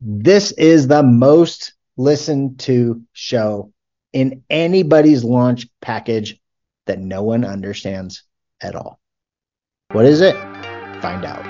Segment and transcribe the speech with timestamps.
[0.00, 3.72] This is the most listened to show
[4.12, 6.40] in anybody's launch package
[6.86, 8.22] that no one understands
[8.62, 9.00] at all.
[9.90, 10.36] What is it?
[11.02, 11.44] Find out.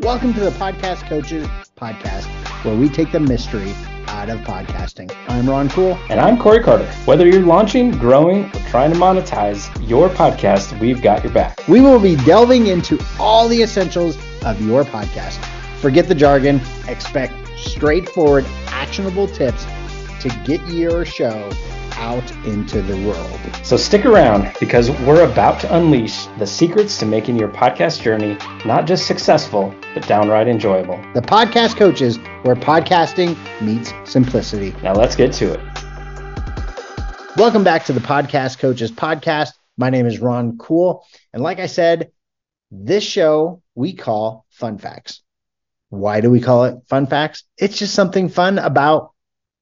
[0.00, 1.46] Welcome to the Podcast Coaches
[1.76, 2.24] Podcast,
[2.64, 3.72] where we take the mystery
[4.08, 5.14] out of podcasting.
[5.28, 5.96] I'm Ron Cool.
[6.10, 6.90] And I'm Corey Carter.
[7.04, 11.68] Whether you're launching, growing, or trying to monetize your podcast, we've got your back.
[11.68, 15.38] We will be delving into all the essentials of your podcast
[15.84, 19.66] Forget the jargon, expect straightforward, actionable tips
[20.20, 21.50] to get your show
[21.96, 23.38] out into the world.
[23.62, 28.38] So stick around because we're about to unleash the secrets to making your podcast journey
[28.64, 30.96] not just successful, but downright enjoyable.
[31.12, 34.74] The Podcast Coaches, where podcasting meets simplicity.
[34.82, 35.60] Now let's get to it.
[37.36, 39.50] Welcome back to the Podcast Coaches podcast.
[39.76, 41.04] My name is Ron Cool.
[41.34, 42.10] And like I said,
[42.70, 45.20] this show we call Fun Facts.
[45.94, 47.44] Why do we call it fun facts?
[47.56, 49.12] It's just something fun about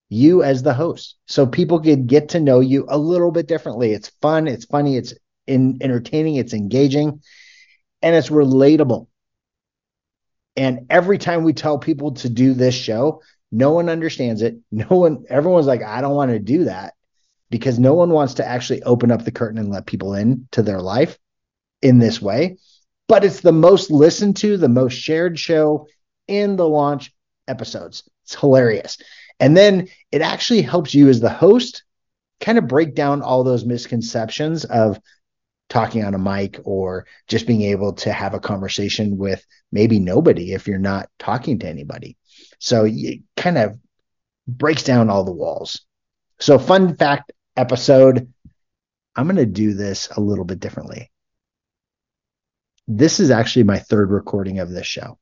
[0.08, 1.16] you as the host.
[1.26, 3.92] So people could get to know you a little bit differently.
[3.92, 5.14] It's fun, it's funny, it's
[5.46, 7.22] in, entertaining, it's engaging,
[8.02, 9.06] and it's relatable.
[10.56, 14.58] And every time we tell people to do this show, no one understands it.
[14.70, 16.94] No one, everyone's like, I don't want to do that
[17.50, 20.62] because no one wants to actually open up the curtain and let people in to
[20.62, 21.18] their life
[21.82, 22.56] in this way.
[23.08, 25.86] But it's the most listened to, the most shared show
[26.28, 27.12] in the launch
[27.48, 28.08] episodes.
[28.24, 28.98] It's hilarious.
[29.40, 31.84] And then it actually helps you as the host
[32.40, 34.98] kind of break down all those misconceptions of
[35.68, 40.52] talking on a mic or just being able to have a conversation with maybe nobody
[40.52, 42.16] if you're not talking to anybody.
[42.58, 43.78] So it kind of
[44.46, 45.82] breaks down all the walls.
[46.40, 48.32] So, fun fact episode
[49.14, 51.10] I'm going to do this a little bit differently.
[52.88, 55.18] This is actually my third recording of this show.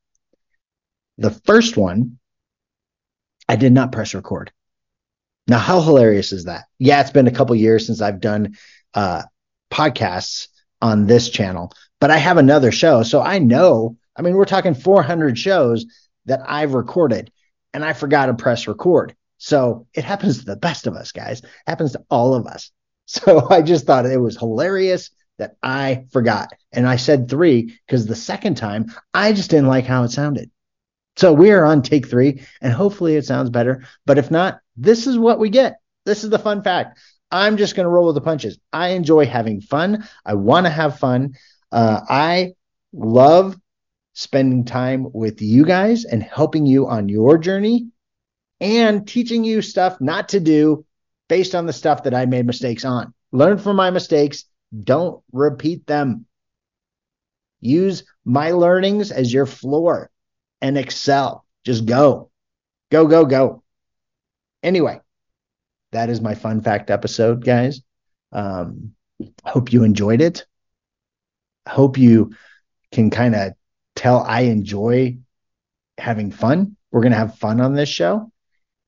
[1.21, 2.19] The first one,
[3.47, 4.51] I did not press record.
[5.47, 6.65] Now, how hilarious is that?
[6.79, 8.57] Yeah, it's been a couple years since I've done
[8.95, 9.25] uh,
[9.71, 10.49] podcasts
[10.81, 13.03] on this channel, but I have another show.
[13.03, 15.85] So I know, I mean, we're talking 400 shows
[16.25, 17.31] that I've recorded
[17.75, 19.15] and I forgot to press record.
[19.37, 21.41] So it happens to the best of us, guys.
[21.41, 22.71] It happens to all of us.
[23.07, 26.53] So I just thought it was hilarious that I forgot.
[26.71, 30.49] And I said three because the second time I just didn't like how it sounded.
[31.17, 33.85] So we are on take three, and hopefully it sounds better.
[34.07, 35.81] But if not, this is what we get.
[36.07, 36.99] This is the fun fact.
[37.31, 38.59] I'm just going to roll with the punches.
[38.73, 40.09] I enjoy having fun.
[40.25, 41.35] I want to have fun.
[41.71, 42.55] Uh, I
[42.93, 43.57] love
[44.15, 47.89] spending time with you guys and helping you on your journey
[48.61, 50.85] and teaching you stuff not to do
[51.29, 53.15] based on the stuff that I made mistakes on.
[53.33, 54.45] Learn from my mistakes.
[54.83, 56.27] Don't repeat them.
[57.61, 60.11] Use my learnings as your floor
[60.61, 61.45] and excel.
[61.65, 62.31] Just go,
[62.91, 63.63] go, go, go.
[64.63, 65.01] Anyway,
[65.93, 67.83] that is my fun fact episode, guys.
[68.33, 68.93] Um,
[69.45, 70.47] hope you enjoyed it.
[71.69, 72.33] Hope you
[72.93, 73.53] can kind of
[73.95, 75.19] tell I enjoy
[75.99, 76.77] having fun.
[76.91, 78.33] We're going to have fun on this show,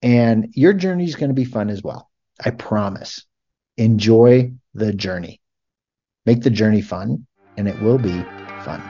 [0.00, 2.10] and your journey is going to be fun as well.
[2.44, 3.24] I promise.
[3.76, 5.40] Enjoy the journey.
[6.26, 8.22] Make the journey fun, and it will be
[8.64, 8.82] fun.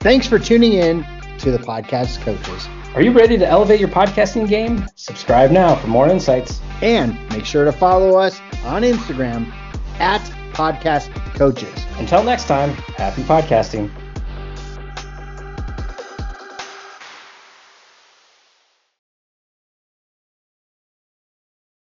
[0.00, 1.06] Thanks for tuning in
[1.38, 2.68] to the podcast coaches.
[2.94, 4.86] Are you ready to elevate your podcasting game?
[4.96, 6.60] Subscribe now for more insights.
[6.82, 9.52] And make sure to follow us on Instagram
[9.98, 10.20] at
[10.52, 11.86] podcast coaches.
[11.98, 13.90] Until next time, happy podcasting.